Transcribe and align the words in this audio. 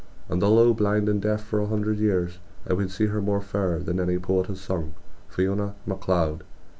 V 0.27 0.33
And 0.33 0.41
though 0.41 0.73
blind 0.73 1.07
and 1.07 1.21
deaf 1.21 1.43
for 1.43 1.59
a 1.59 1.67
hundred 1.67 1.99
years 1.99 2.39
I 2.67 2.73
would 2.73 2.89
see 2.89 3.05
her 3.05 3.21
more 3.21 3.39
fair 3.39 3.77
than 3.77 3.99
any 3.99 4.17
poet 4.17 4.47
has 4.47 4.59
sung. 4.59 4.95
FIONA 5.27 5.75
MACLEOD. 5.85 6.43